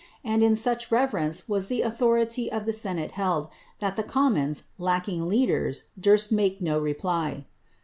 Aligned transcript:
And 0.23 0.41
in 0.41 0.55
such 0.55 0.91
reverence 0.91 1.47
was 1.47 1.67
the 1.67 1.83
authority 1.83 2.51
of 2.51 2.65
the 2.65 2.73
senate 2.73 3.11
held, 3.11 3.49
that 3.77 3.97
the 3.97 4.01
commons, 4.03 4.63
lacking 4.79 5.29
leaders, 5.29 5.83
durst 5.99 6.31
make 6.31 6.59
no 6.59 6.79
reply. 6.79 7.45